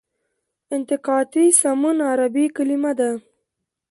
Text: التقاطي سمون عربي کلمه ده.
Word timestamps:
التقاطي 0.75 1.45
سمون 1.61 1.97
عربي 2.09 2.45
کلمه 2.55 2.91
ده. 2.99 3.11